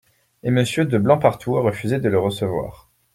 [0.41, 2.89] Et Monsieur de Blancpartout a refusé de le recevoir.